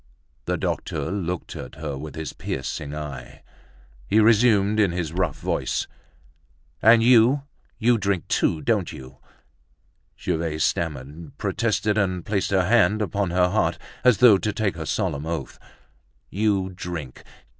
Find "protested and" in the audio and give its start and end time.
11.37-12.25